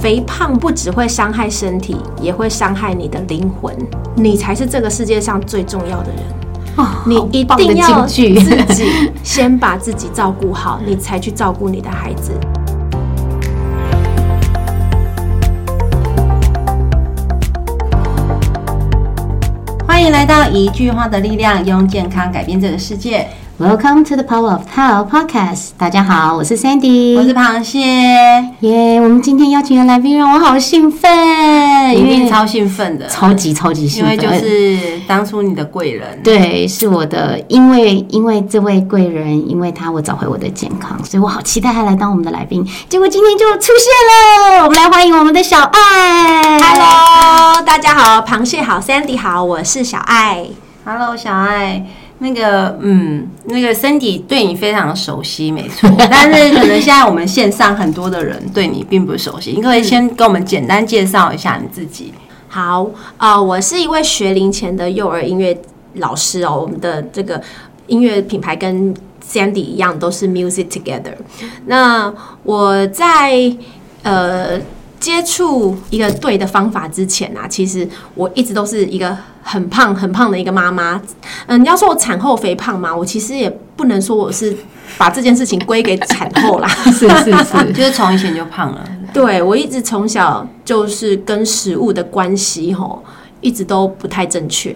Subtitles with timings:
[0.00, 3.74] 肥胖不只会伤害身体，也会伤害你的灵魂。
[4.14, 6.22] 你才是这个世界上最重要的人。
[6.76, 12.30] 哦你一定要自己先把自己照顾好，你才去照顾你的孩子。
[19.84, 23.26] 欢迎来到一句话的力量，用健康改变这个世界。
[23.60, 25.70] Welcome to the Power of Health Podcast。
[25.76, 27.80] 大家好，我是 Sandy，我是螃蟹，
[28.60, 31.10] 耶我们今天邀请的来宾让我好兴奋，
[31.92, 36.20] 因为一定超兴奋的，超级超级兴奋，因为就是当初你的贵人。
[36.22, 42.64] 对，是我的，因为因为这位贵人，因为他我找回我的健康，所以我好期待他来当我们的来宾。
[42.88, 46.60] 结果今天就出现了，我们来欢迎我们的小爱。
[46.60, 50.46] Hello，大家好，螃蟹好，Sandy 好，我是小爱。
[50.84, 51.84] Hello，小爱。
[52.20, 55.88] 那个，嗯，那个 Cindy 对你非常熟悉，没错。
[56.10, 62.12] 但是可能现在我们线上很多的人对你并不熟悉，你可以先跟我们简单介绍一下你自己。
[62.48, 65.56] 好，呃，我是一位学龄前的幼儿音乐
[65.94, 66.58] 老师哦。
[66.60, 67.40] 我们的这个
[67.86, 68.92] 音乐品牌跟
[69.24, 71.14] Sandy 一样，都是 Music Together。
[71.66, 72.12] 那
[72.42, 73.54] 我在
[74.02, 74.58] 呃
[75.00, 81.00] 接触一个对的方法之前啊，其实我一直都是一个很胖很胖的一个妈妈。
[81.46, 84.56] 嗯，你要说我产后肥胖嘛，我其实也不能说我是
[84.96, 86.68] 把这件事情归给产后啦。
[86.68, 93.02] 是 是是， 就是从以前就胖了，对我一直从小就是跟食物的关系吼，
[93.40, 94.74] 一直都不太正确，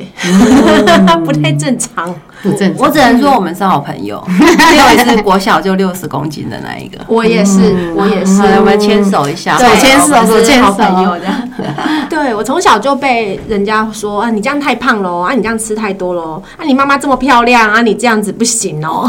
[1.24, 2.14] 不太正常。
[2.42, 2.84] 不正常。
[2.84, 6.98] 我只能说我们是好朋友，因为我是国小就六十公斤的那一个。
[7.06, 8.42] 我也是，我也是。
[8.58, 11.26] 我们牵手一下，手牵手手牵手好朋友的。
[12.10, 19.08] 对我从小就被人家说啊，你这样太胖喽，啊，你这样吃太多喽，啊，你妈妈这么漂亮啊，你这样子不行哦。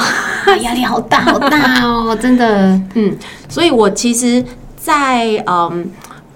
[0.61, 2.79] 压力好大好大哦， 真的。
[2.93, 3.15] 嗯，
[3.49, 4.43] 所以我其实
[4.75, 5.85] 在，嗯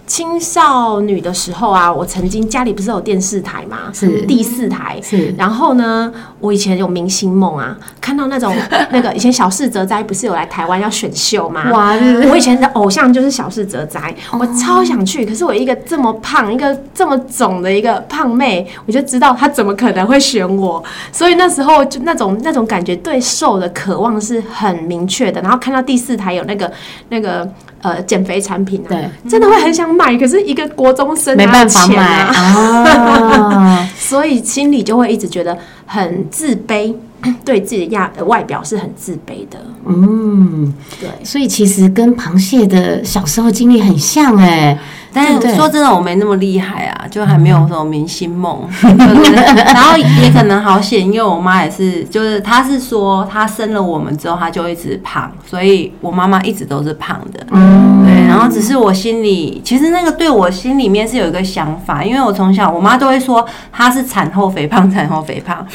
[0.07, 4.21] 青少女的时候啊，我曾经家里不是有电视台嘛，是。
[4.21, 5.35] 第四台，是。
[5.37, 8.55] 然后呢，我以前有明星梦啊，看到那种
[8.89, 11.69] 那个以前小室哲哉不是有来台湾要选秀吗？
[11.71, 11.93] 哇
[12.31, 20.81] 我以前的偶像就是小室哲哉，我超想去，可是我一个这么胖、一个这么肿的一个胖妹，我就知道她怎么可能会选我，
[21.11, 25.41] 所以那时候就那种那种感觉对瘦的渴望是很明确的。
[25.41, 26.71] 然后看到第四台有那个
[27.09, 27.45] 那个
[27.81, 32.33] 呃减肥产品、啊，对，真的会很想买，可是一个国中生没办法买啊。
[32.33, 33.89] 啊。
[33.97, 36.93] 所以心里就会一直觉得很自卑，
[37.43, 39.59] 对自己的亚外表是很自卑的。
[39.85, 44.77] 嗯，对，所以其实跟螃蟹的小时候经历很像哎，
[45.13, 48.67] 但是说真的，我没那么厉害啊，就还没有什么明星梦。
[48.83, 57.39] 然后也可能好险，因为我妈也是，就是她是说她生了我们之后，她就一直胖，所以我妈妈一直都是胖的。
[57.51, 65.65] 嗯，对，然后只是我心里，其实那个对我心里面是有一个想法，因为我从小我妈都会说她是产后肥胖，产后肥胖，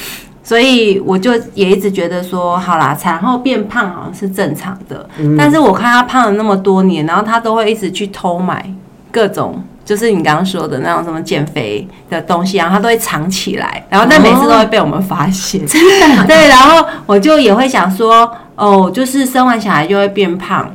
[0.44, 8.64] 所以我就也一直觉得说，好啦，产后变胖好像是正常的，但是我看她胖了那么多年，然后她都会一直去偷买
[9.12, 9.62] 各种。
[9.84, 15.60] 就是你刚刚说的那种什么减肥的东西，然后它都会藏起来，然后但每次都会被我们发现。
[15.66, 16.24] 真的？
[16.24, 20.72] 对，然后我就也会想说，哦，就是生完小孩就会变胖，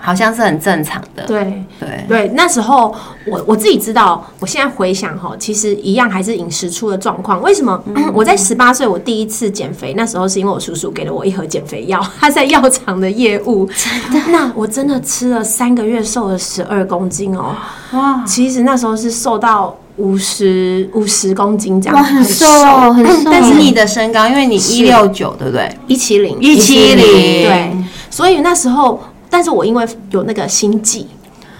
[0.00, 1.24] 好像是很正常的。
[1.26, 2.94] 对对，对，那时候
[3.26, 7.42] 我我自己知道，我现在回想哈，其实一样还是饮食出了状况。
[7.42, 7.82] 为什么？
[8.14, 13.66] 我在十八岁，我第一次减肥，那时候是因为我叔叔给了我一盒减肥药，他在药厂的业务。
[13.66, 14.30] 真的？
[14.30, 17.54] 那我真的吃了三个月，瘦了十二公斤哦。
[17.92, 23.30] 哇，其实那时候是瘦到五十五十公斤这样，哇，很瘦哦，很瘦。
[23.30, 25.74] 但是你的身高，因为你一六九，对不对？
[25.86, 27.76] 一七零一七零，对，
[28.10, 31.06] 所以那时候，但是我因为有那个心悸，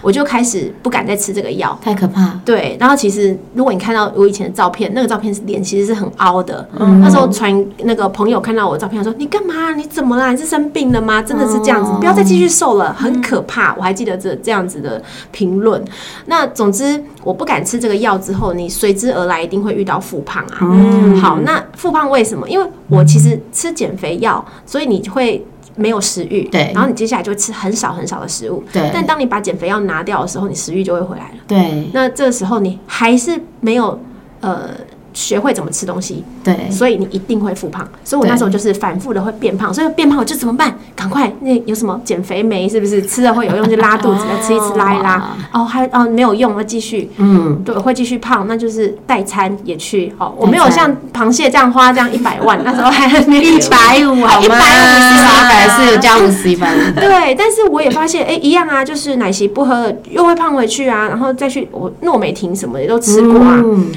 [0.01, 1.77] 我就开始不敢再吃这个药。
[1.83, 2.39] 太可怕。
[2.45, 6.67] 对，然后其实如果你看到我以前的照片，那个照片是脸其实是很凹的。
[7.01, 9.73] 那时候传那个朋友看到我的照片，说：“你干嘛？
[9.75, 10.31] 你怎么啦？
[10.31, 11.21] 你是生病了吗？
[11.21, 15.83] 真的是这样子，不要再继续瘦了，很可怕。”我还记得这这样子的评论。
[16.27, 20.59] 那总之，我不敢吃这个药之后，你随之而来一定会遇到复胖啊。
[20.61, 22.49] 嗯好，那复胖为什么？
[22.49, 25.45] 因为我其实吃减肥药，所以你会。
[25.79, 26.71] 没有食欲，对。
[26.73, 28.91] 然后你接下来就会吃很少很少的食物，对。
[28.93, 31.35] 但当你把减肥药拿掉的时候，你食欲就会回来了。
[31.47, 33.99] 对，那这个时候你还是没有
[34.41, 34.69] 呃
[35.13, 37.87] 学会怎么吃东西，对，所以你一定会复胖。
[38.03, 40.73] 所以我那时候就是反复的会变胖，所以变胖我就怎么办？
[40.95, 42.99] 赶快那有什么减肥酶是不是？
[43.09, 45.35] 吃了会有用就拉肚子，再吃一吃拉一拉。
[45.51, 50.13] 哦，还哦没有用，那继续嗯，对会继续胖，那就是代餐也去。
[50.17, 54.45] 哦，我没有像螃蟹这样花这样 一百万，那时候还一百五好吗？
[54.45, 56.79] 一百五十八百是有加五十一百五。
[56.99, 63.91] 对，但是我也发现，哎、一样啊，就是奶昔不喝了又会胖回去啊，然后再去我诺美婷什么也都吃过啊，嗯，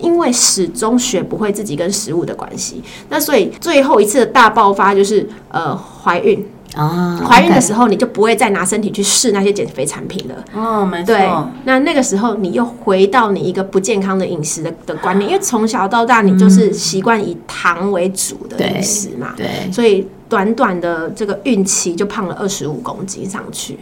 [0.00, 10.44] 因为始终学不会自己跟食物的关系，那所以最后一次的大爆发就是呃怀孕，啊，怀孕的时候你就不会再拿身体去试那些减肥产品了。
[10.54, 11.28] 哦，没错，对，
[11.64, 23.78] 那那个时候你又回到你一个不健康的饮食的的观念，因为从小到大你就是习惯以糖为主的饮食嘛，对，所以短短的这个孕期就胖了二十五公斤上去，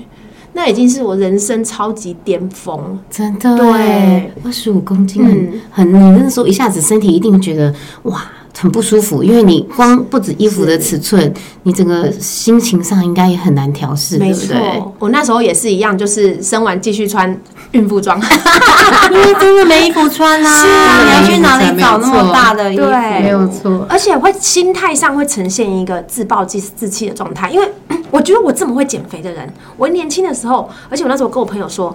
[0.56, 2.98] 那已经是我人生超级巅峰。
[3.10, 7.72] 真的对对，二十五公斤嗯很很，你那时候一下子身体一定觉得
[8.04, 8.24] 哇。
[8.58, 11.32] 很不舒服，因为你光不止衣服的尺寸，
[11.64, 17.38] 你整个心情上应该也很难调试，对没错不对？，我那时候也是一样，就是生完继续穿
[17.72, 18.18] 孕妇装。
[19.12, 22.84] 因为真的没衣服穿啊，是啊你要去哪里找那么大的衣服？
[22.84, 27.68] 对没有错，而且会心态上会呈现一个自暴自自弃的状态，因为
[28.10, 31.94] 我觉得我这么会减肥的人，我年轻的时候，而且我那时候跟我朋友说，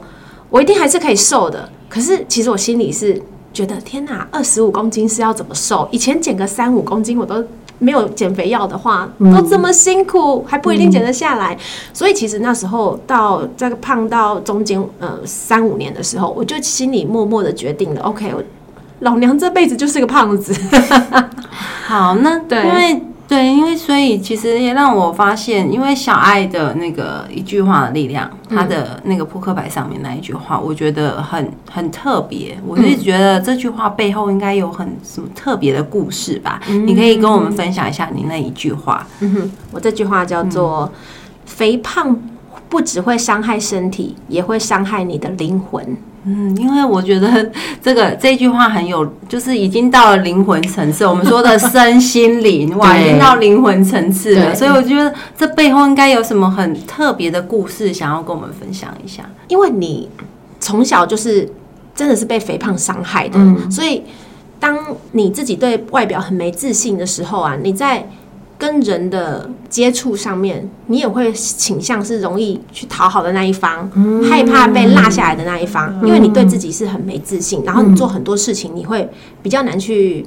[0.49, 1.67] 我一定还是可以瘦的。
[1.89, 3.21] 可是其实我心里是
[3.53, 5.87] 觉得，天哪，二十五公斤是要怎么瘦？
[5.91, 7.43] 以前减个三五公斤我都。
[7.83, 11.57] 没有减肥药的话，都这么辛苦，还不一定减得下来。
[11.91, 18.43] 所以其实那时候到这个胖到中间呃三五年的时候，我就心里默默的决定了，OK，我
[18.99, 20.53] 老娘这辈子就是个胖子。
[21.87, 23.01] 好，那对因为
[23.31, 32.59] 对，因为所以其实也让我发现，因为小爱的那个一句话的力量，他的那个扑克牌上面那一句话，我觉得很很特别。
[32.67, 36.59] 我是觉得这句话背后应该有很什么特别的故事吧？
[36.67, 39.07] 你可以跟我们分享一下你那一句话。
[39.21, 40.91] 嗯哼，我这句话叫做
[41.47, 42.13] “肥胖
[42.67, 47.51] 不只会伤害身体，也会伤害你的灵魂嗯，因为我觉得
[47.81, 51.05] 这个这句话很有，就是已经到了灵魂层次。
[51.05, 54.53] 我们说的身心灵， 哇，已经到灵魂层次了。
[54.53, 60.07] 所以我觉得这背后应该有什么很特别的故事，想要跟我们分享一下。”，因为你
[60.59, 61.51] 从小就是
[61.95, 63.39] 真的是被肥胖伤害的，
[63.71, 64.03] 所以
[64.59, 64.77] 当
[65.13, 68.07] 你自己对外表很没自信的时候啊，你在
[68.61, 73.89] 跟人的接触上面，你也会倾向是容易去讨好的那一方，
[74.29, 79.09] 害怕被落下来的那一方，因为你对自己是很没自信，然后你做很多事情你会
[79.41, 80.23] 比较难去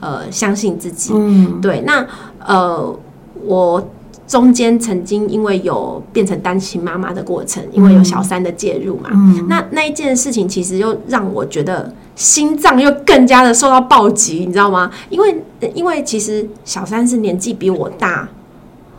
[0.00, 1.12] 呃相信自己。
[1.14, 2.06] 嗯，对，那
[2.46, 2.98] 呃，
[3.44, 3.86] 我
[4.26, 9.10] 中间曾经因为有变成单亲妈妈的过程，因为有小三的介入嘛，
[9.46, 14.90] 那那一件事情其实又让我觉得心脏又更加的受到暴击，你知道吗？
[15.10, 15.42] 因为
[15.74, 18.28] 因为其实小三是年纪比我大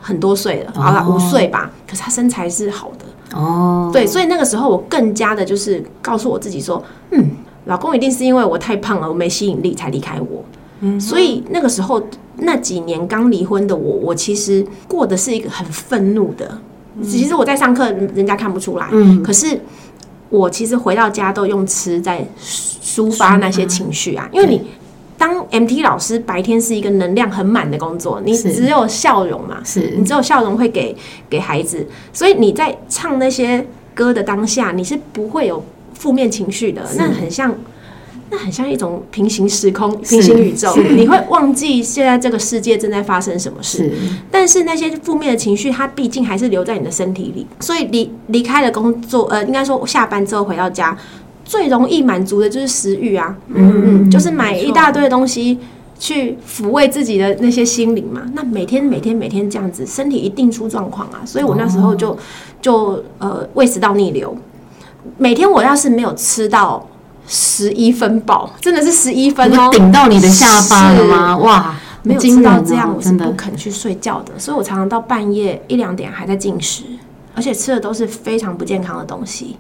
[0.01, 7.31] 很多岁了，好了哦五岁吧，可是她身材是好的，哦，对，所以那个时候我更加的就是告诉我自己说，嗯，
[7.65, 10.43] 老公一定是因为我太胖了，我没吸引力才离开我。
[10.81, 12.01] 嗯，所以那个时候
[12.37, 16.59] 那几年刚离婚的我，我其实过的是一个很愤怒的。
[17.01, 19.59] 其实我在上课，人家看不出来，嗯可是
[20.35, 24.61] 我其实回到家都用吃在抒发那些情绪啊，因为你。
[25.17, 30.93] 当 MT 老师白天是一个能量很满的工作，你只有笑容嘛，是你只有笑容会给
[31.29, 37.55] 给孩子，所以你在唱那些歌的当下，你是不会有负面情绪的，那很像。
[38.29, 43.77] 那很像一种平行时空、平行宇宙，你会忘记现在这个世界正在发生什么事。
[43.77, 43.93] 是。
[44.31, 50.97] 但是那些负面的情绪，它毕竟还是留在你的身体里，所以离离开了工作，呃，应该说下班之后回到家，
[51.43, 55.59] 最容易满足的就是食欲啊，嗯，就是买一大堆的东西
[55.99, 58.23] 去抚慰自己的那些心灵嘛。
[58.33, 61.21] 那每天每天每天这样子，身体一定出状况啊。
[61.23, 62.17] 所以我那时候就
[62.59, 64.35] 就呃胃食道逆流，
[65.19, 66.89] 每天我要是没有吃到
[67.27, 71.37] 十一分饱，真的是十一分哦，顶到你的下巴了吗？
[71.37, 76.83] 哇，没有吃到这样，我是不肯去睡觉的，所以我常常到半夜一两点还在进食，
[77.33, 79.57] 而且吃的都是非常不健康的东西，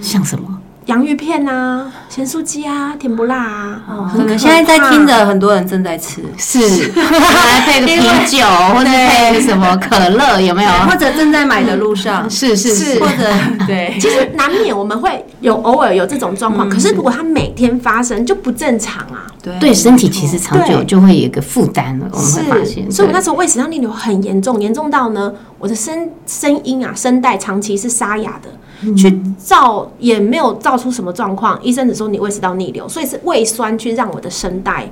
[0.00, 0.55] 像什么？
[0.86, 6.60] 洋芋片啊、咸酥鸡啊、甜不辣啊，哦很可可能现在在怕听的很多人正在吃，是。
[6.94, 10.70] 来配个啤酒， 或者配个什么可乐，有没有？
[10.88, 13.00] 或者正在买的路上，是是是。
[13.00, 13.28] 或者
[13.66, 16.54] 对，其实难免我们会有偶尔有这种状嗯。
[16.54, 19.26] 况，可是如果它每天发生就不正常啊。
[19.42, 19.74] 对。
[19.74, 22.90] 身体其实长久就会有一个负担了，我们会发现。
[22.90, 28.48] 所以我那对时候胃食道逆流很严重，严重到呢，我的声声音啊声带长期是沙哑的，
[28.96, 34.90] 去照也没有照出什么状况，医生只说你胃食道逆流，所以是胃酸去让我的声带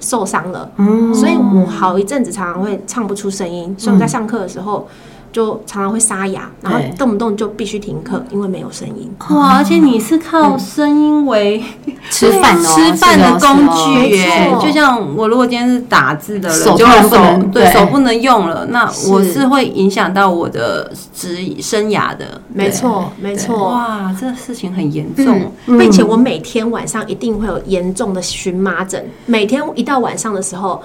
[0.00, 0.70] 受伤了，
[1.14, 4.86] 所以我好一阵子常常会唱不出声音，所以我在上课的时候。
[5.34, 9.12] 就常常会沙哑，然后对动不动就必须停课，因为没有声音。
[9.30, 11.60] 哇，而且你是靠声音为
[12.08, 17.08] 吃饭哦，吃饭的工具耶就像我如果今天是打字的人，手就手
[17.52, 22.40] 对对手不能用了，那我是会影响到我的职生涯的。
[22.46, 23.70] 没错，没错。
[23.70, 29.04] 哇，这事情很严重嗯。，并且我每天晚上一定会有严重的荨麻疹。
[29.26, 30.80] 每天一到晚上的时候，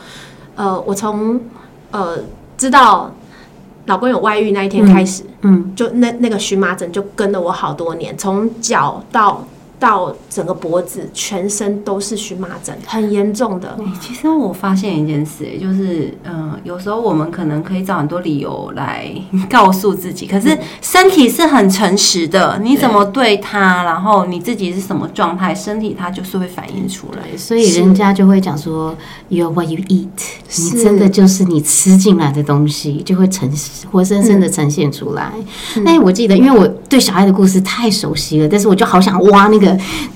[0.55, 1.39] 呃，我从
[1.91, 2.17] 呃
[2.57, 3.11] 知道
[3.89, 9.43] 老公有外遇那一天开始，嗯，就那那个荨麻疹就跟了我好多年，从脚到
[9.79, 13.69] 到整个脖子，全身都是荨麻疹，很严重的。
[13.69, 19.09] 欸其实我发现一件事，就是嗯、呃有时候我们可能可以找很多理由来
[19.49, 27.37] 告诉自己，可是身体是很诚实的，你怎么对它，然后你自己是什么状态，身体它就是会反映出来。
[27.37, 28.95] 所以人家就会讲说
[29.29, 30.07] ，You're what you eat，
[30.57, 33.49] 你真的就是你吃进来的东西，就会呈
[33.91, 35.31] 活生生的呈现出来。
[35.85, 39.68] 哎、我记得，因为我对小爱的故事太熟悉了，但是我就好想挖那个，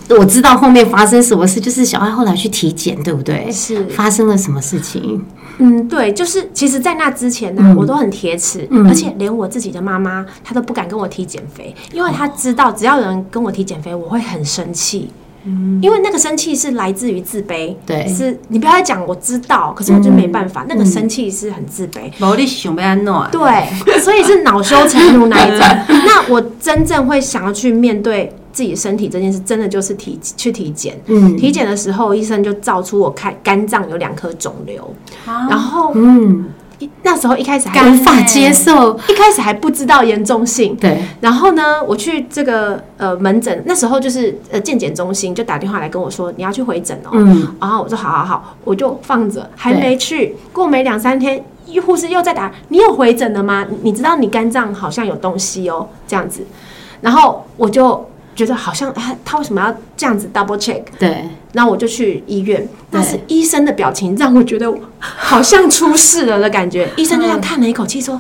[0.10, 3.50] 我知道后面发生什么事，就是小爱后来去体检，对不对？
[3.52, 5.24] 是发生了什么事情？
[5.60, 15.10] 嗯，对，就是其实，在那之前呢、嗯我都很铁齿，嗯而且连我自己的妈妈，她都不敢跟我提减肥，因为她知道只要有人跟我提减肥，我会很生气。
[15.46, 25.60] 嗯因为那个生气是来自于自卑，对是你不要再讲，我知道，可是我就没办法，那个生气是很自卑，毛利熊被安诺，对，所以是恼羞成怒那一种。
[26.08, 30.98] 那我真正会想要去面对自己身体这件事，真的就是体去体检。
[31.08, 34.94] 嗯体检的时候，医生就照出我看肝脏有两颗肿瘤，
[35.26, 36.46] 然后嗯，
[36.80, 40.76] 一那时候一开始还无法接受，一开始还不知道严重性。
[40.76, 47.10] 对，然后呢，我去这个呃门诊，那时候就是呃健检中心就打电话来跟我说你要去回诊哦。
[47.14, 50.36] 嗯，然后我说好好好，我就放着，还没去。
[50.52, 51.44] 过没两三天，
[51.86, 53.66] 护士又在打，你有回诊了吗？
[53.82, 56.46] 你知道你肝脏好像有东西哦，这样子。
[57.02, 60.82] 然后我就觉得好像他他为什么要这样子 double check？
[60.98, 66.90] 对，然后我就去医院，但是医生的表情让我觉得好像出事了的感觉。
[66.98, 68.20] 医生就这样叹了一口气说：“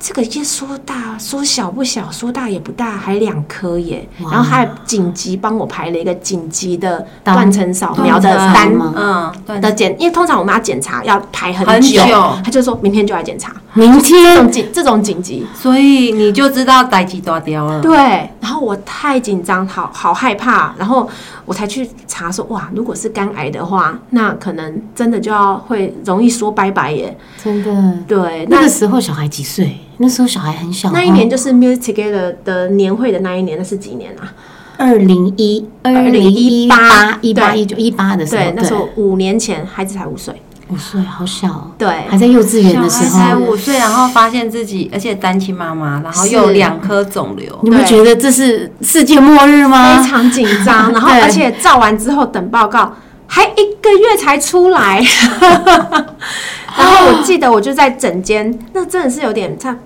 [0.00, 12.02] 这个也说大说小不小，说大也不大，还两颗耶。”然后还紧急帮我排了一个紧急的单断层扫描的单嗯，的检，因为通常我们要检查要排很久
[12.44, 13.54] 他就说明天就来检查。
[13.74, 17.80] 明这天种紧这种紧急，所以你就知道逮鸡多雕了。
[17.80, 17.96] 对，
[18.40, 21.08] 然后我太紧张，好好害怕，然后
[21.46, 27.16] 我才去查说，哇，如果是肝癌的话，那可能真的就要会容易说拜拜耶。
[27.42, 27.98] 真的。
[28.06, 29.78] 对，那那个时候小孩几岁？
[29.96, 34.32] 那时候小孩很小哦，那一年就是 Music Together 的年会的那一年，那是几年啊？
[34.76, 40.34] 二零一二零一八一八一九一八的时候，对，那时候五年前，孩子才五岁。
[40.68, 43.40] 五岁，好小哦，对，还在幼稚园的时候才候。
[43.40, 49.96] 五岁，然后发现自己，而且单亲妈妈，然后又有是两颗肿瘤，你们对觉得这是世界末日吗？
[49.96, 52.94] 非常紧张， 然后而且照完之后等报告，
[53.26, 55.02] 还一个月才出来。
[56.74, 59.76] 然后我记得我就在整间，那真的是有点像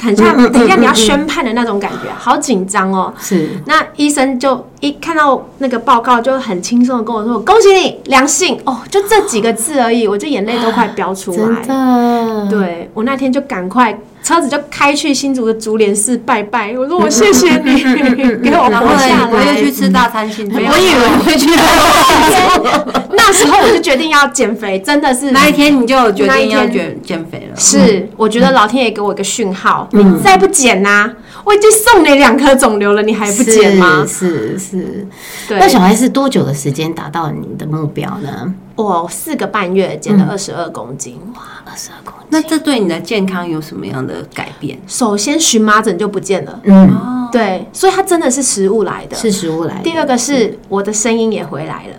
[0.00, 3.12] 很像等一下你要宣判的那种感觉，好紧张哦。
[3.18, 12.48] 是那医生就一看到那个报告，就很轻松的跟我说：“恭喜你，良性哦。”就这几个字而已，我就眼泪都快飙出来。
[12.48, 17.82] 对我那天就赶快车子就开去新竹的竹联寺拜拜，我说我谢谢你
[18.44, 19.64] 给我然后活下呢，我又。
[19.64, 20.54] 去吃大餐庆祝。
[20.56, 21.48] 没有我以为会去
[23.16, 27.56] 那时候我就决定要减肥，真的是那一天你就有决定要天减减肥了。
[27.58, 31.10] 是，我觉得老天爷给我一个讯号，嗯你再不减呐、
[31.44, 34.04] 我已经送你两颗肿瘤了，你还不减吗？
[34.06, 35.06] 是是。
[35.48, 38.54] 对，那小孩是多久的时间达到你的目标呢？
[38.76, 41.42] 我四个半月减了二十二公斤，哇！
[41.64, 42.26] 二十二公斤。
[42.30, 44.78] 那这对你的健康有什么样的改变？
[44.86, 49.16] 首先荨麻疹就不见了，嗯，对，所以它真的是食物来的。
[49.16, 49.82] 是食物来的。
[49.82, 51.96] 第二个是我的声音也回来了，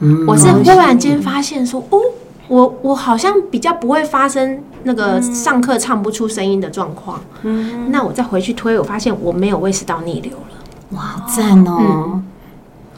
[0.00, 1.98] 嗯我是忽然间发现说，哦，
[2.52, 7.18] 我我好像比较不会发生那个上课唱不出声音的状况。
[7.44, 10.56] 嗯，那我再回去推，我发现我没有胃食道逆流了。
[10.90, 12.20] 哇，好赞哦！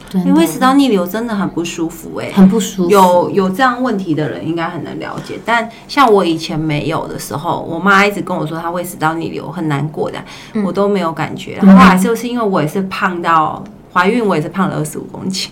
[0.09, 2.89] 真的因为食道逆流真的很不舒服哎、很不舒服。
[2.89, 10.19] 有有这样问题的人应该很能了解，但像我以前没有的时候，我妈一直跟我说她胃食道逆流很难过的，
[10.65, 11.59] 我都没有感觉。
[11.61, 13.63] 然后后来就是因为我也是胖到
[13.95, 15.49] 怀孕，我也是胖了二十五公斤，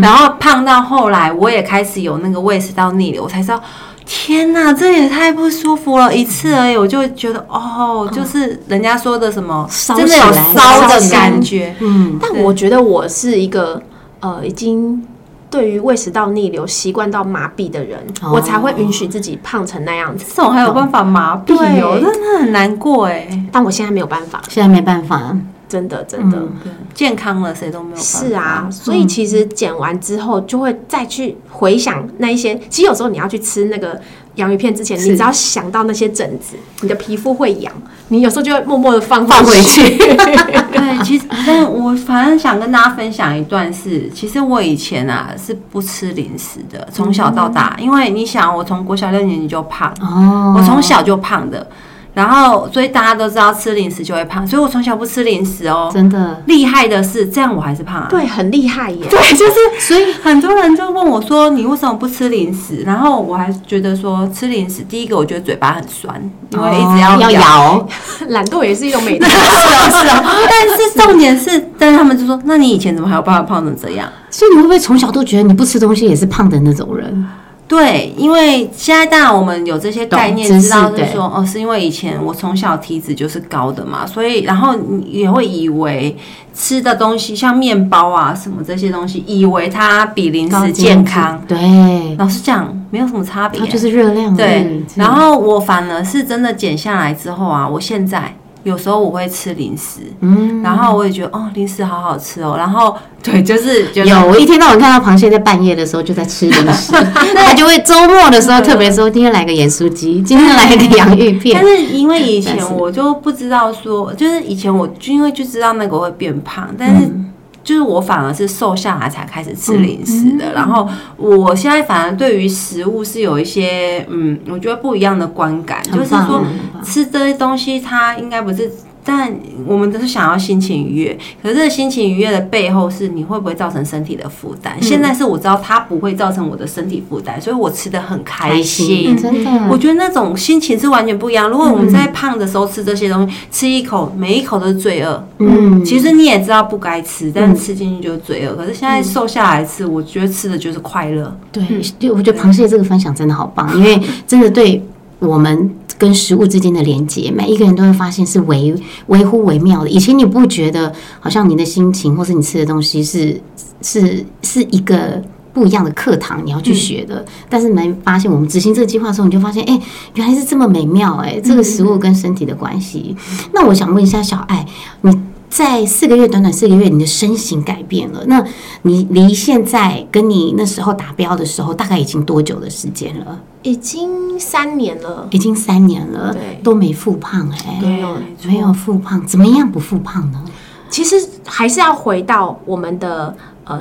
[0.00, 3.60] 然后胖到后来我也开始有那个胃食道逆流，我才知道
[4.06, 6.14] 天哪，这也太不舒服了！
[6.14, 11.74] 一次而已，我就觉得哦，就是人家说的什么，烧真的有烧的感觉。
[11.80, 13.82] 嗯，但我觉得我是一个
[14.20, 15.04] 呃，已经
[15.50, 20.24] 对于胃食道逆流习惯到麻痹的人，哦我才会允许自己胖成那样子。
[20.28, 23.26] 这种还有办法麻痹哦，对真的很难过哎。
[23.50, 25.36] 但我现在没有办法，现在没办法，
[25.70, 26.36] 真的真的。
[26.62, 27.96] 对，健康了谁都没有。
[27.96, 32.60] 是啊，所以其实减完之后，就会再去回想那一些。
[32.68, 33.98] 其实有时候你要去吃那个
[34.34, 37.72] 洋芋片之前，你只要想到那些疹子，你的皮肤会痒，
[38.08, 39.96] 你有时候就会默默的放放回去。
[39.96, 51.66] 对，其实，但我反正想跟大家分享一段是，其实我以前啊是不吃零食的，从小到大，因为你想，我从国小六年级就胖，哦，我从小就胖的，
[52.12, 55.90] 然后所以大家都知道吃零食就会胖，所以我从小不吃零食哦。
[55.92, 58.08] 真的，厉害的是，这样我还是胖啊。
[58.10, 59.06] 对，很厉害耶。
[59.08, 67.40] 对，就是所以很多人就问我说：“你为什么不吃零食？”然后我还觉得说吃零食，第一个我觉得嘴巴很酸，因为一直要哦要咬。
[67.40, 67.88] 咬，
[68.30, 69.26] 懒惰也是一种美德。
[69.28, 77.26] 是啊是啊，但是重点是，但是他们就说：“那你以前怎么还有办法胖成这样所以你会不会从小都觉得你不吃东西也是胖的那种人？？”
[77.70, 86.16] 对，因为现在当然我们有这些概念，知道是说哦，是因为以前我从小体脂就是高的嘛，所以然后你也会以为
[86.52, 91.40] 吃的东西像面包啊什么这些东西，以为它比零食健康。
[91.46, 93.66] 对，老实讲，没有什么差别它。
[93.66, 106.92] 就是热量对，然后我反而是真的减下来之后啊，我现在有时候我会吃零食，嗯，然后我也觉得哦，零食好好吃哦，然后 对，就是有，我一天到晚看到螃蟹在半夜的时候就在吃零食，
[107.34, 111.60] 他就会周末的时候特别说今天来个盐酥鸡，今天来个洋芋片。
[111.62, 117.29] 但，是因为以前 我就不知道说，就是以前我就因为就知道那个会变胖，但是嗯
[117.62, 120.52] 就是我反而是瘦下来才开始吃零食的。
[120.52, 126.44] 然后我现在反而对于食物是有一些嗯，我觉得不一样的观感，就是说
[126.82, 128.70] 吃这些东西它应该不是。
[129.04, 129.32] 但
[129.66, 134.72] 我们都是想要心情愉悦，可是这个心情愉悦的背后是你会不会造成身体的负担？
[134.80, 139.16] 现在是我知道它不会造成我的身体负担，所以我吃的很开心。
[139.16, 141.48] 真的，我觉得那种心情是完全不一样。
[141.48, 145.24] 如果我们在胖的时候吃这些东西，吃一口，每一口都是罪恶。
[145.38, 148.54] 嗯，其实你也知道不该吃，但是吃进去就是罪恶。
[148.54, 151.34] 可是现在瘦下来吃，我觉得吃的就是快乐。
[151.50, 151.64] 对，
[151.98, 154.82] 对我觉得螃蟹这个分享真的好棒，因为真的对
[155.20, 158.74] 我们跟食物之间的连接，每一个人都会发现是微
[159.06, 159.88] 微乎微妙的。
[159.88, 163.40] 以前你不觉得好像你的心情或是你吃的东西是
[163.80, 165.22] 是是一个。
[165.52, 169.80] 不一样的课堂你要去学的，但是没发现我们执行这个计划的时候，你就发现，哎、
[170.14, 173.16] 原来是这么美妙、哎，这个食物跟身体的关系。
[173.52, 174.64] 那我想问一下小爱，
[175.00, 175.10] 你
[175.50, 178.42] 在四个月短短四个月，你的身形改变了，那
[178.82, 183.40] 你离现在跟你那时候达标的时候，大概已经多久的时间了？
[183.62, 190.42] 已经三年了，已经三年了对，都没复胖哎、没有没有复胖，怎么样不复胖呢？
[190.88, 193.80] 其实还是要回到我们的呃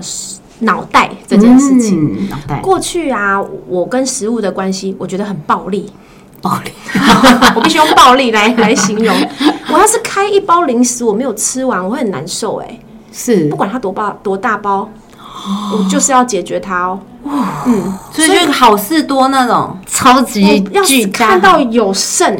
[0.59, 2.17] 脑袋这件事情。
[2.17, 5.89] 嗯，脑袋过去啊，我跟食物的关系，我觉得很暴力，
[6.41, 6.71] 暴力，
[7.55, 9.15] 我必须用暴力来来形容。
[9.71, 12.79] 我要是开一包零食，我没有吃完，我会很难受哎、
[13.11, 14.89] 是不管它多包多大包，
[15.73, 16.99] 我就是要解决它哦。
[17.65, 19.77] 嗯，所以就好事多那种。
[19.85, 22.39] 超级要是巨大，看到有剩，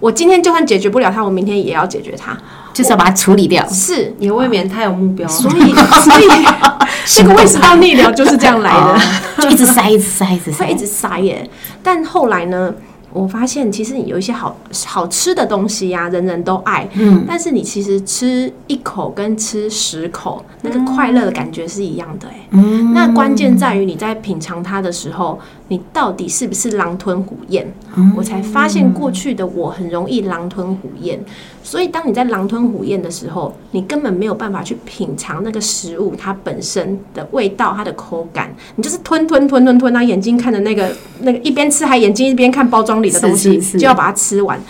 [0.00, 2.36] 我今天就算解决不了它，我明天也要解决它。
[2.72, 3.66] 就是要把它处理掉。
[3.68, 5.32] 是，也未免太有目标了。
[5.32, 6.46] 所以所以
[7.06, 9.00] 这个胃食道逆流就是这样来的。
[9.42, 11.48] 就一直塞，一直塞，一直塞，会一直塞耶。
[11.82, 12.74] 但后来呢，
[13.16, 16.86] 我发现其实你有一些好好吃的东西呀、人人都爱。
[16.94, 22.46] 嗯，但是你其实吃一口跟吃十口，那个快乐的感觉是一样的哎。
[22.50, 27.66] 嗯那关键在于你在品尝它的时候，你到底是不是狼吞虎咽？
[27.96, 31.18] 嗯我才发现过去的我很容易狼吞虎咽，
[31.62, 44.60] 所以当你在狼吞虎咽的时候，你根本没有办法去品尝那个食物它本身的味道、它的口感，你就是吞吞吞吞吞，然后眼睛看着那个那个一边吃还眼睛一边看包装里的东西，就要把它吃完。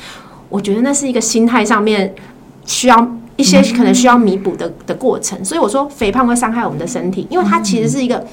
[0.49, 2.15] 我觉得那是一个心态上面
[2.65, 5.45] 需要一些可能需要弥补的的过程。
[5.45, 8.25] 所以我说肥胖会伤害我们的身体，因为它其实是一个。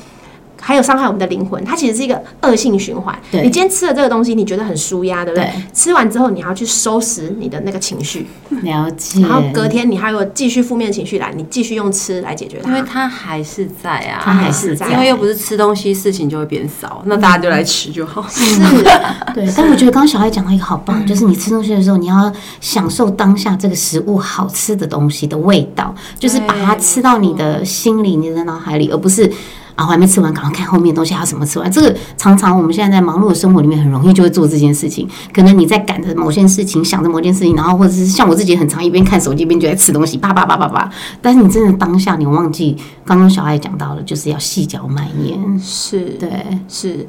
[0.64, 3.18] 还有伤害我们的灵魂，它其实是一个恶性循环。
[3.32, 5.46] 对你今天吃了这个东西，你觉得很舒压，对不对？
[5.46, 8.28] 对吃完之后，你还要去收拾你的那个情绪，
[8.64, 9.22] 了解。
[9.22, 13.10] 然后隔天你还有继续负面情绪来，你继续用吃来解决它因为它。
[13.24, 18.26] 还是在啊，它还是在因为又不是吃东西，事情就会变少，那大家就来吃就好。
[18.30, 18.60] 是，
[19.34, 29.32] 对，但我觉得刚刚小孩讲到一个好棒，就是你吃东西的时候，你要享受当下这个食物好吃的东西的味道，就是把它吃到你的心里、你的脑海里，而不是
[29.76, 31.72] 啊，我还没吃完，赶快看后面东西还有什么吃完。
[31.72, 35.10] 这个常常我们现在在忙碌的生活里面，很容易就会做这件事情。
[35.34, 40.88] 可能你在赶着某件事情，想着某件事情，然后或者是像我自己很长一边看手机一边就在吃东西，叭叭叭叭叭。
[41.22, 45.60] 但是你真的当下你忘记，刚刚小爱讲到了，就是要细嚼慢咽。
[45.60, 47.06] 是，对，是，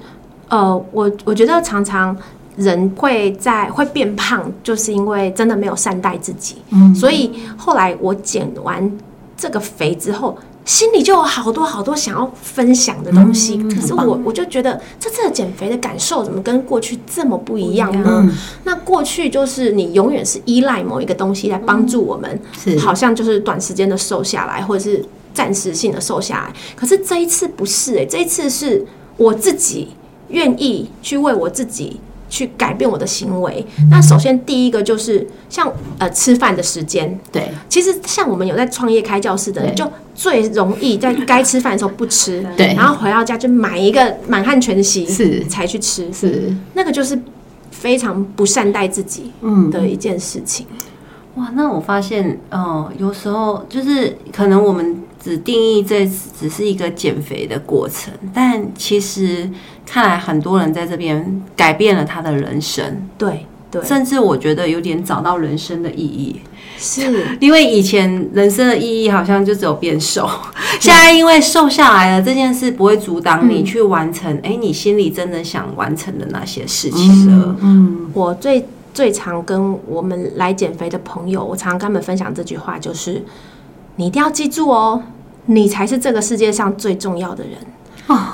[0.49, 2.17] 呃，我我觉得常常
[2.57, 6.57] 人会在会变胖，就是因为真的没有善待自己。
[6.71, 8.91] 嗯，所以后来我减完
[9.37, 10.39] 这个肥之后。
[10.65, 18.27] 心里就有好多好多想要分享的东西，可是我我就觉得这次的减肥的感受怎么跟过去这么不一样呢？
[18.65, 22.41] 那过去就是你永远是依赖某一个东西来帮助我们，
[22.79, 26.55] 好像就是短时间的瘦下来，或者是暂时性的瘦下来。
[26.75, 28.85] 可是这一次不是诶，这一次是
[29.19, 29.91] 我自己
[30.29, 32.01] 愿意去为我自己。
[32.35, 33.65] 去改变我的行为。
[33.89, 45.45] 那首先第一个就是像呃吃饭的时间，对，其实像我们有在创业开教室的人，就最容易在该吃饭的时候不吃，对，然后回到家就买一个满汉全席是。
[45.45, 46.53] 才去吃，是。
[46.73, 47.17] 那个就是
[47.71, 49.71] 非常不善待自己嗯。
[49.71, 50.67] 的一件事情。
[51.37, 59.51] 哇，那我发现，呃，有时候就是可能我们只定义这只是一个减肥的过程，但其实
[59.87, 66.41] 看来很多人在这边改变了他的人生，对对，甚至我觉得有点找到人生的意义，
[66.79, 67.27] 是。
[67.41, 70.29] 因为以前人生的意义好像就只有变瘦，
[70.81, 77.57] 现在因为瘦下来了，这件事不会阻挡你去完成，哎，你心里真的想完成的那些事情了。
[77.61, 78.67] 嗯，我最。
[78.95, 83.21] 最常跟我们来减肥的朋友，我常常跟他们分享这句话，就是
[83.97, 85.03] 你一定要记住哦，
[85.47, 87.55] 你才是这个世界上最重要的人。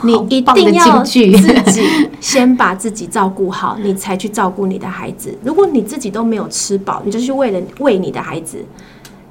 [0.02, 5.36] 你一定要自己先把自己照顾好，你才去照顾你的孩子。
[5.44, 8.64] 如果你自己都没有吃饱，你就去为了喂你的孩子，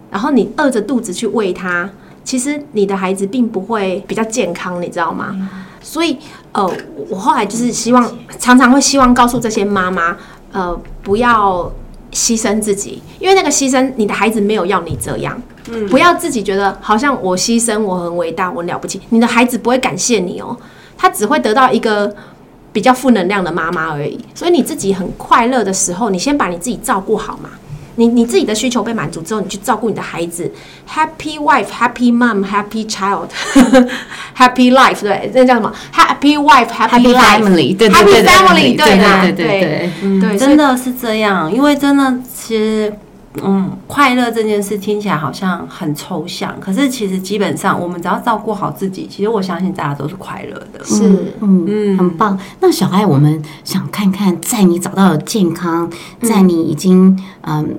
[0.10, 1.90] 然后你饿着肚子去喂他，
[2.24, 5.36] 其实你的孩子并不会比较健康，你知道吗？
[5.82, 6.18] 所以，
[6.52, 6.70] 呃，
[7.10, 10.16] 我后来就是希望，常常会希望告诉这些妈妈。
[10.52, 11.72] 呃，不要
[12.12, 15.40] 牺牲自己，因为那个牺牲，你的孩子没有要你这样。
[15.72, 19.00] 嗯，不要自己觉得好像我牺牲，我很伟大，我了不起。
[19.10, 20.56] 你的孩子不会感谢你哦，
[20.98, 22.14] 他只会得到一个
[22.72, 24.20] 比较负能量的妈妈而已。
[24.34, 27.50] 所以你自己很快乐的时候，你先把你自己照顾好嘛。
[27.96, 30.50] 你你自己的需求被满足之后，你去照顾你的孩子
[30.90, 33.28] ，Happy wife, happy mom, happy child,
[34.38, 39.60] happy life，对，那叫什么？Happy wife, happy family，对，Happy family，对啦，对对
[40.02, 41.52] 对对，真的是这样。
[41.54, 42.94] 因为真的，其实，
[43.44, 50.84] 嗯，快乐这件事听起来好像很抽象，可是其实基本上，我们只要照顾好自己，其实我相信大家都是快乐的。
[50.84, 52.38] 是，嗯嗯，很棒。
[52.60, 55.90] 那小爱，我们想看看，在你找到了健康，
[56.22, 57.76] 在你已经嗯。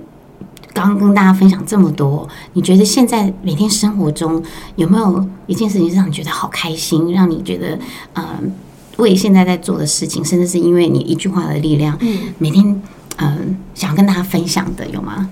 [0.72, 4.40] 刚跟大家分享这么多，你觉得现在每天生活中
[4.76, 7.76] 有没有一件事情让你觉得好开心，让你觉得
[8.14, 8.52] 嗯，
[8.96, 12.80] 为现在在做的事情，甚至是因为你一句话的力量，嗯，每天
[13.16, 15.28] 嗯想跟大家分享的有吗？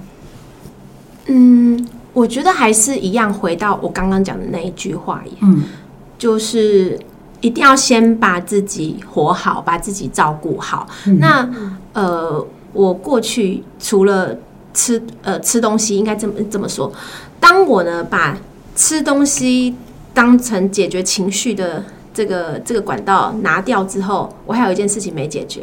[1.28, 5.62] 嗯，我觉得还是一样，回到我刚刚讲的那一句话，嗯，
[6.18, 6.98] 就是
[7.40, 10.88] 一定要先把自己活好，把自己照顾好。
[11.20, 11.48] 那
[11.92, 14.36] 呃，我过去除了
[14.74, 16.92] 吃呃吃东西应该这么这么说，
[17.38, 18.36] 当我呢把
[18.74, 19.74] 吃东西
[20.12, 25.62] 当成解决情绪的这个这个管道拿掉之后，我还有一件事情没解决，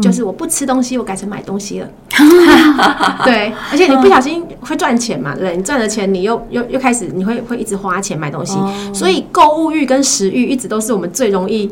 [0.00, 1.88] 就是我不吃东西，我改成买东西了。
[3.24, 8.56] 对，而且你不小心会赚钱嘛，对，你赚了钱，你又又又开始你会会一直花钱买东西，
[8.94, 11.70] 所以购物欲跟食欲一直都是我们最容易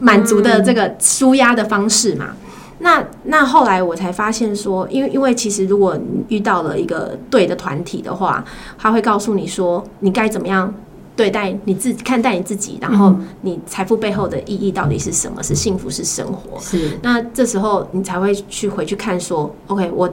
[0.00, 2.30] 满足的这个舒压的方式嘛。
[2.80, 8.44] 那那后来我才发现说，因为因为其实如果遇到了一个对的团体的话，
[8.76, 10.74] 他会告诉你说你该怎么样
[11.14, 15.42] 对待你自己，看待你自己，然后你财富背后的意义到底是什么？
[15.42, 16.58] 是幸福是生活？
[16.58, 16.98] 是。
[17.02, 20.12] 那这时候你才会去回去看说，OK，我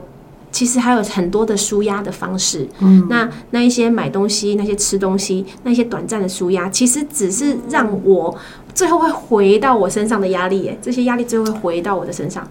[0.50, 2.68] 其实还有很多的舒压的方式。
[2.80, 3.06] 嗯。
[3.08, 8.36] 那那一些买东西、那些吃东西、那些短暂的舒压，其实只是让我。
[8.72, 12.46] 最后会回到我身上的压力，哎，这些压力最后会回到我的身上，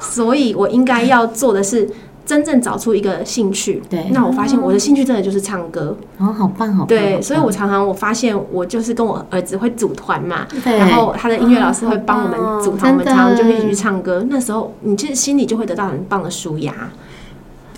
[0.00, 1.86] 所以我应该要做的是
[2.28, 3.82] 真正找出一个兴趣。
[3.88, 5.96] 对，那我发现我的兴趣真的就是唱歌。
[6.18, 6.86] 哦，好棒，好棒。
[6.86, 14.26] 对，所以我常常我发现我就是跟我儿子会组团嘛，然后他的音乐老师会帮我们组团，我们常常就一起去唱歌。
[14.28, 16.74] 那时候你其实心里就会得到很棒的舒压，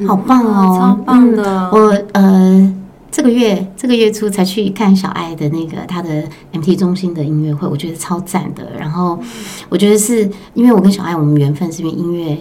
[0.08, 1.70] 好棒哦，超棒的。
[1.72, 2.74] 我呃。
[3.12, 8.70] 这个月这个月初才去看小爱的那个他的 MT 中心的音乐会，我觉得超赞的。
[8.78, 9.18] 然后
[9.68, 12.38] 我觉得是因为我跟小爱我们缘分是因为音乐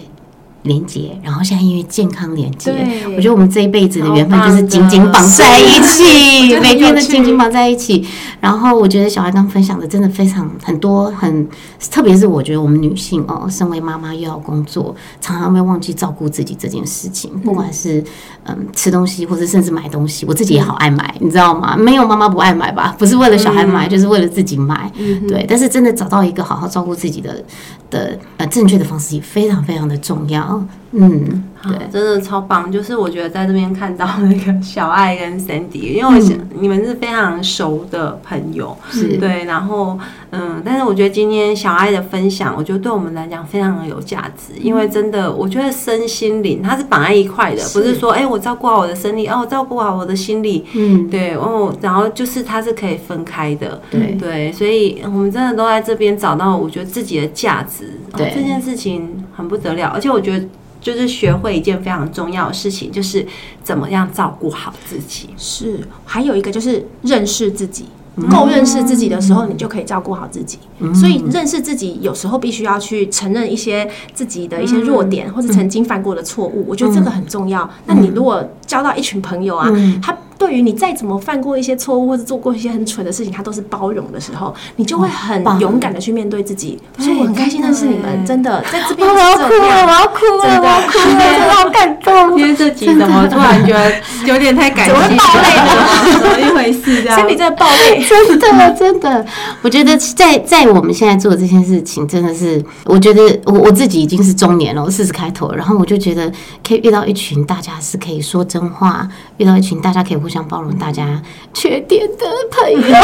[0.62, 2.70] 连接，然后现在因为健康连接，
[3.16, 8.06] 我觉得我们这一辈子的缘分就是紧紧绑在一起， 每天都紧紧绑在一起。
[8.40, 11.48] 然后我觉得小孩刚分享的真的非常很多，很
[11.90, 18.02] 特别是我觉得我们女性哦，身为妈妈又要工作，常常会忘记照顾自己这件事情，不管是
[18.44, 21.76] 嗯吃东西，或者甚至买东西，我自己也好爱买，你知道吗？
[21.76, 22.94] 没有妈妈不爱买吧？
[22.98, 24.90] 不是为了小孩买，就是为了自己买。
[25.28, 27.44] 对，但是真的找到一个好好照顾自己的
[27.90, 30.49] 的呃正确的方式也非常非常的重要。
[30.92, 32.70] 嗯，对，真的超棒。
[32.70, 39.16] 就是我觉得在这边看到那个小爱跟 Sandy，因为我想、你们是非常熟的朋友，是。
[39.18, 39.44] 对。
[39.44, 39.96] 然后
[40.30, 54.16] 嗯，但是我觉得今天小爱的分享，我觉得对我们来讲非常的有价值，因为真的我觉得身心灵它是绑在一块的，不是说哎、我照顾好我的身体，哦，我照顾好我的心理，嗯，对哦，然后就是它是可以分开的，对。
[54.20, 60.46] 对，所以我们真的都在这边找到我觉得自己的价值，哦对这件事情很不得了，而且我觉得。
[60.82, 63.26] 就是学会一件非常重要的事情，就是
[63.62, 65.28] 怎么样照顾好自己。
[65.36, 67.84] 是，还有一个就是认识自己。
[68.30, 70.58] 够认识自己的时候，你就可以照顾好自己。
[70.94, 76.64] 所以认识自己，有时候必须要去承认一些自己的一些弱点，或者曾经犯过的错误。
[76.66, 77.68] 我觉得这个很重要。
[77.84, 79.70] 那你如果交到一群朋友啊，
[80.02, 86.76] 他对于你再怎么犯过一些错误，或者做过一些很蠢的事情，他都是包容的时候，你就会很勇敢的去面对自己。
[86.98, 90.00] 所以我很开心认识你们，真的在这边我要哭了，我。
[90.00, 92.40] 要哭了，我要哭了，真的好感动。
[92.40, 93.92] 因为这集怎么突然觉得
[94.24, 95.02] 有点太感性了？
[95.02, 95.70] 怎么会爆泪呢
[96.18, 97.02] 怎么一回事？
[97.02, 98.02] 这样身体真的爆泪。
[98.02, 99.26] 真的，真的，
[99.60, 106.32] 我觉得在在我们现在做的这件事情，真的是，我觉得我我自己已经是中年了，我四十开头，然后我就觉得
[106.66, 111.20] 可以遇到一群大家是可以说真话，遇到一群大家可以互相包容大家
[111.52, 112.96] 缺点的朋友，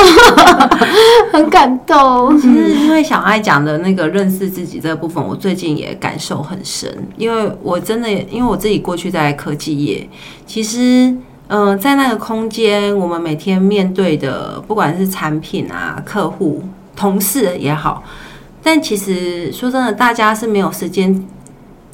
[1.33, 2.41] 很感动。
[2.41, 10.09] 其实因为小爱讲的那个认识自己这个部分，我最近也感受很深，因为我真的因为我自己过去在科技业，
[10.47, 11.15] 其实。
[11.49, 16.61] 嗯、在那个空间，我们每天面对的，不管是产品啊、客户、
[16.97, 18.03] 同事也好，
[18.65, 21.25] 但其实说真的，大家是没有时间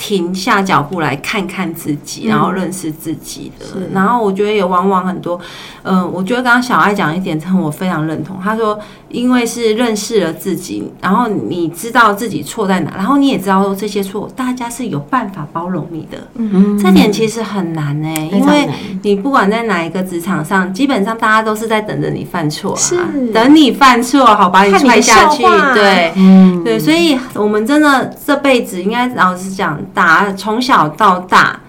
[0.03, 3.65] 停下脚步来看看自己，然后认识自己的。
[3.95, 5.41] 然后我觉得也往往很多，
[5.85, 8.37] 嗯、我觉得刚刚小爱讲一点，真的我非常认同。
[8.43, 8.77] 他说，
[9.11, 16.19] 因为是认识了自己，然后你知道自己错在哪，然后你也知道说这些错，大家是有办法包容你的。
[16.35, 18.69] 嗯，这点其实很难呢、非因为
[19.03, 22.97] 你不管在哪一个职场上，基本上大家都是在等着你犯错啊，是
[23.33, 26.13] 等你犯错，好把你踹下去，对。
[26.17, 31.61] 嗯，对，所以我们真的这辈子应该老实讲，打从小到大，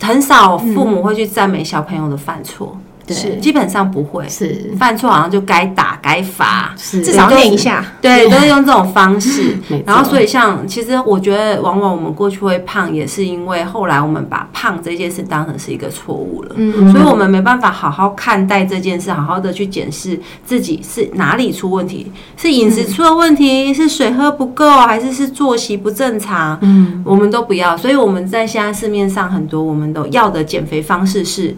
[0.00, 2.78] 很少父母会去赞美小朋友的犯错，
[3.12, 4.26] 是基本上不会。
[4.28, 7.84] 是犯错好像就该打该罚，是，至少念一下。
[8.00, 9.56] 对，都是用这种方式。
[9.84, 16.52] 然后，所以像其实我觉得，往往我们过去会胖，也是因为后来我们把胖这件事当成是一个错误了。
[16.56, 26.58] 嗯所以我们没办法好好看待这件事，好好的去检视自己是哪里出问题，是饮食出了问题，是水喝不够，还是是作息不正常？
[26.62, 27.76] 嗯，我们都不要。
[27.76, 31.54] 所以我们在现在市面上很多我们都要的减肥方式是。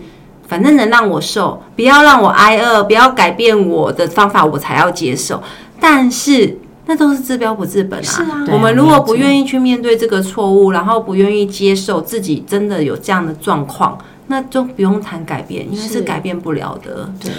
[0.46, 5.42] 反正能让我瘦，不要让我挨饿，不要改变我的方法，我才要接受。
[5.78, 6.56] 但是
[6.86, 8.02] 那都是治标不治本啊！
[8.02, 17.10] 是啊我们如果不愿意去面对这个错误，然后不愿意接受自己真的有这样的状况，那就不用谈改变，因为是是改变不了的。
[17.20, 17.30] 对，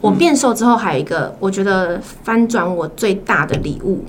[0.00, 4.04] 我变瘦之后，还有一个我觉得翻转我最大的礼物，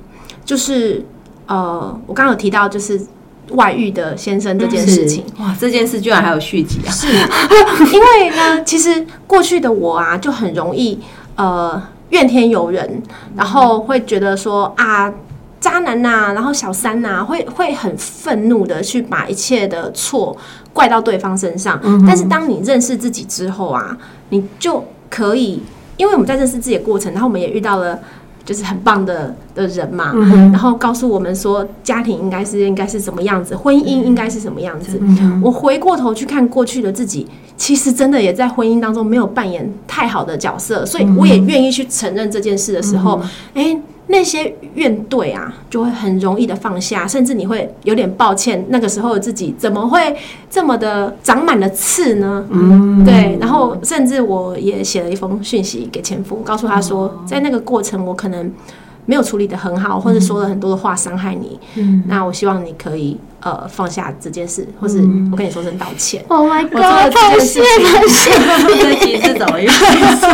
[0.45, 1.03] 就是
[1.47, 3.01] 呃，我刚刚有提到就是
[3.53, 5.23] 外遇的先生这件事情。
[5.39, 6.91] 哇，这件事居然还有续集啊！
[6.91, 7.07] 是，
[7.93, 10.99] 因为呢，其实过去的我啊，就很容易
[11.35, 13.01] 呃怨天尤人，
[13.35, 15.11] 然后会觉得说啊。
[15.63, 20.35] 渣男呐、然后小三呐、会会很愤怒的去把一切的错
[20.73, 21.79] 怪到对方身上。
[22.05, 25.63] 但是当你认识自己之后啊，你就可以，
[25.95, 27.97] 因为我们在认识自己的过程，然后我们也遇到了
[28.45, 30.13] 就是很棒的的人嘛，
[30.51, 34.99] 然后告诉我们说家庭应该是应该是什么样子，婚姻应该是什么样子。
[35.41, 37.25] 我回过头去看过去的自己，
[37.55, 43.21] 其实真的也在婚姻当中没有扮演太好的角色，所以我也愿意去承认这件事的时候，
[43.53, 43.79] 哎、
[44.13, 50.15] 那些怨怼啊，就会很容易的放下，甚至你会有点抱歉，那个时候自己怎么会
[50.51, 52.45] 这么的长满了刺呢？
[52.51, 53.35] 嗯，对。
[53.41, 58.53] 然后甚至我也写了一封讯息给前夫，告诉他说，在那个过程我可能
[59.07, 61.59] 没有处理的很好，或者说了很多的话伤害你。
[61.75, 64.99] 嗯，那我希望你可以呃放下这件事，或是
[65.31, 66.23] 我跟你说声道歉。
[66.27, 67.13] Oh my 我做了 god！
[67.13, 68.31] 这太件事谢了，谢
[68.79, 70.27] 这集是怎么一回事？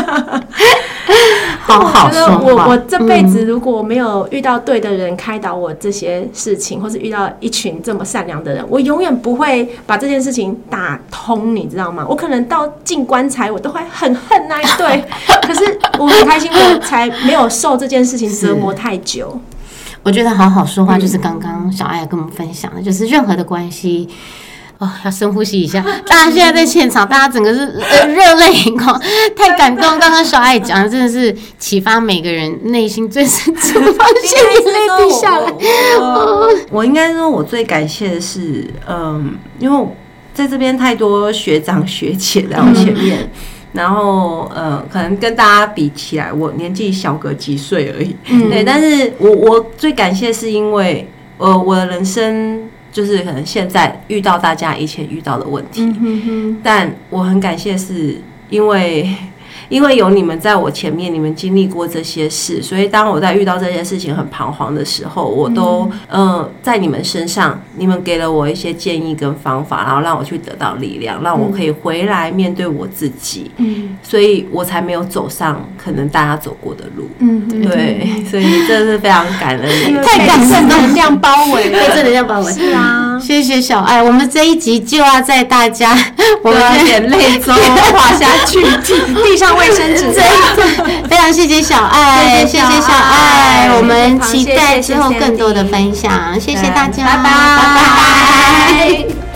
[1.69, 2.65] 好好我觉得说话。
[2.65, 12.05] 我我这辈子嗯如果没有遇到对的人开导我这些事情，或是遇到一群这么善良的人，我永远不会把这件事情打通，你知道吗？
[12.07, 15.03] 我可能到进棺材，我都会很恨那一对，
[15.43, 19.39] 可是我很开心，我才没有受这件事情折磨太久。
[20.01, 24.07] 我觉得好好说话，就是刚刚小爱跟我们分享的，就是任何的关系。
[24.79, 25.81] 哦，要深呼吸一下。
[26.05, 28.99] 大家现在在现场，大家整个是呃热泪盈眶，
[29.35, 29.83] 太感动。
[29.99, 35.53] 刚刚小爱讲的真的是启发每个人内心最深处，发现眼泪滴下来。
[35.99, 39.87] 我我应该说，我最感谢的是，嗯，因为
[40.33, 43.29] 在这边太多学长学姐在我前面，
[43.73, 48.15] 然后呃，可能跟大家比起来，我年纪小个几岁而已，
[48.49, 51.05] 对，但是我我最感谢是因为，
[51.37, 59.07] 呃，我的人生就是可能现在遇到大家以前遇到的问题，嗯哼但我很感谢，是因为
[59.69, 73.97] 因为有你们在我前面，你们经历过这些事，所以当我在遇到这些事情很彷徨的时候，我都嗯、呃在你们身上，你们给了我一些建议跟方法，然后让我去得到力量，让我可以回来面对我自己，嗯。
[74.01, 77.07] 所以我才没有走上可能大家走过的路。
[77.19, 79.93] 嗯，对， 所以真的是非常感恩。
[79.93, 80.03] 的。
[80.03, 81.69] 太感正动了能量包围。
[81.69, 82.51] 被正能量包围。
[82.51, 85.95] 是啊，谢谢小爱，我们这一集就要在大家，
[86.43, 88.61] 我我们们眼泪中滑下去，
[89.23, 90.11] 地上卫生纸。
[91.09, 97.23] 非常谢谢小爱，谢谢谢小爱爱，我们期待之后更多的分享，谢谢大家，拜拜。
[97.23, 97.63] 拜
[99.05, 99.28] 拜。